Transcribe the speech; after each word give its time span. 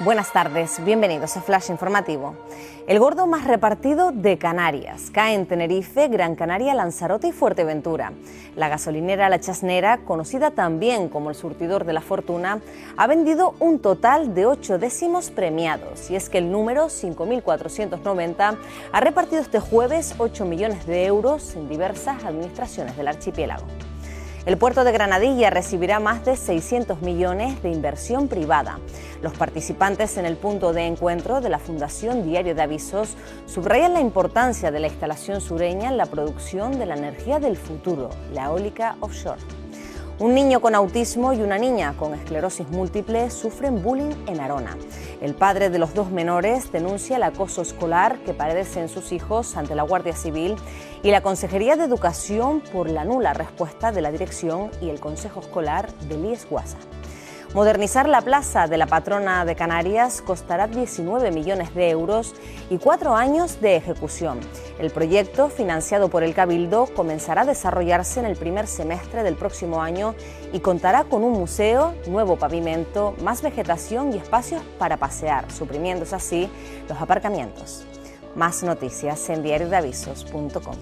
Buenas 0.00 0.30
tardes, 0.30 0.84
bienvenidos 0.84 1.38
a 1.38 1.40
Flash 1.40 1.70
Informativo. 1.70 2.36
El 2.86 2.98
gordo 2.98 3.26
más 3.26 3.46
repartido 3.46 4.12
de 4.12 4.36
Canarias 4.36 5.10
cae 5.10 5.34
en 5.34 5.46
Tenerife, 5.46 6.08
Gran 6.08 6.34
Canaria, 6.34 6.74
Lanzarote 6.74 7.28
y 7.28 7.32
Fuerteventura. 7.32 8.12
La 8.56 8.68
gasolinera 8.68 9.30
La 9.30 9.40
Chasnera, 9.40 10.00
conocida 10.04 10.50
también 10.50 11.08
como 11.08 11.30
el 11.30 11.34
surtidor 11.34 11.86
de 11.86 11.94
la 11.94 12.02
fortuna, 12.02 12.60
ha 12.98 13.06
vendido 13.06 13.54
un 13.58 13.78
total 13.78 14.34
de 14.34 14.44
ocho 14.44 14.76
décimos 14.76 15.30
premiados. 15.30 16.10
Y 16.10 16.16
es 16.16 16.28
que 16.28 16.36
el 16.36 16.52
número 16.52 16.88
5.490 16.88 18.58
ha 18.92 19.00
repartido 19.00 19.40
este 19.40 19.60
jueves 19.60 20.14
8 20.18 20.44
millones 20.44 20.86
de 20.86 21.06
euros 21.06 21.56
en 21.56 21.70
diversas 21.70 22.22
administraciones 22.22 22.98
del 22.98 23.08
archipiélago. 23.08 23.64
El 24.46 24.58
puerto 24.58 24.84
de 24.84 24.92
Granadilla 24.92 25.50
recibirá 25.50 25.98
más 25.98 26.24
de 26.24 26.36
600 26.36 27.02
millones 27.02 27.60
de 27.64 27.70
inversión 27.70 28.28
privada. 28.28 28.78
Los 29.20 29.32
participantes 29.32 30.16
en 30.18 30.24
el 30.24 30.36
punto 30.36 30.72
de 30.72 30.86
encuentro 30.86 31.40
de 31.40 31.48
la 31.48 31.58
Fundación 31.58 32.24
Diario 32.24 32.54
de 32.54 32.62
Avisos 32.62 33.16
subrayan 33.46 33.94
la 33.94 34.00
importancia 34.00 34.70
de 34.70 34.78
la 34.78 34.86
instalación 34.86 35.40
sureña 35.40 35.88
en 35.88 35.96
la 35.96 36.06
producción 36.06 36.78
de 36.78 36.86
la 36.86 36.94
energía 36.94 37.40
del 37.40 37.56
futuro, 37.56 38.10
la 38.32 38.44
eólica 38.44 38.94
offshore. 39.00 39.55
Un 40.18 40.34
niño 40.34 40.62
con 40.62 40.74
autismo 40.74 41.34
y 41.34 41.42
una 41.42 41.58
niña 41.58 41.94
con 41.98 42.14
esclerosis 42.14 42.66
múltiple 42.70 43.30
sufren 43.30 43.82
bullying 43.82 44.14
en 44.26 44.40
Arona. 44.40 44.74
El 45.20 45.34
padre 45.34 45.68
de 45.68 45.78
los 45.78 45.92
dos 45.92 46.10
menores 46.10 46.72
denuncia 46.72 47.16
el 47.16 47.22
acoso 47.22 47.60
escolar 47.60 48.18
que 48.24 48.32
padecen 48.32 48.88
sus 48.88 49.12
hijos 49.12 49.58
ante 49.58 49.74
la 49.74 49.82
Guardia 49.82 50.14
Civil 50.14 50.56
y 51.02 51.10
la 51.10 51.20
Consejería 51.20 51.76
de 51.76 51.84
Educación 51.84 52.62
por 52.72 52.88
la 52.88 53.04
nula 53.04 53.34
respuesta 53.34 53.92
de 53.92 54.00
la 54.00 54.10
dirección 54.10 54.70
y 54.80 54.88
el 54.88 55.00
Consejo 55.00 55.40
Escolar 55.40 55.92
de 56.08 56.16
Lies 56.16 56.48
Guasa. 56.48 56.78
Modernizar 57.56 58.06
la 58.06 58.20
plaza 58.20 58.66
de 58.66 58.76
la 58.76 58.86
patrona 58.86 59.46
de 59.46 59.56
Canarias 59.56 60.20
costará 60.20 60.66
19 60.66 61.30
millones 61.30 61.74
de 61.74 61.88
euros 61.88 62.34
y 62.68 62.76
cuatro 62.76 63.16
años 63.16 63.62
de 63.62 63.76
ejecución. 63.76 64.40
El 64.78 64.90
proyecto, 64.90 65.48
financiado 65.48 66.10
por 66.10 66.22
el 66.22 66.34
Cabildo, 66.34 66.84
comenzará 66.94 67.40
a 67.40 67.44
desarrollarse 67.46 68.20
en 68.20 68.26
el 68.26 68.36
primer 68.36 68.66
semestre 68.66 69.22
del 69.22 69.36
próximo 69.36 69.80
año 69.80 70.14
y 70.52 70.60
contará 70.60 71.04
con 71.04 71.24
un 71.24 71.32
museo, 71.32 71.94
nuevo 72.08 72.36
pavimento, 72.36 73.14
más 73.22 73.40
vegetación 73.40 74.12
y 74.12 74.18
espacios 74.18 74.62
para 74.78 74.98
pasear, 74.98 75.50
suprimiéndose 75.50 76.14
así 76.14 76.50
los 76.90 77.00
aparcamientos. 77.00 77.86
Más 78.34 78.62
noticias 78.64 79.30
en 79.30 79.42
diariodeavisos.com. 79.42 80.76